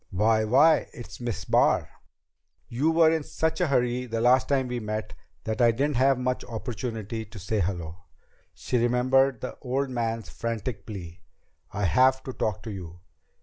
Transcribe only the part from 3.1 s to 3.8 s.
in such a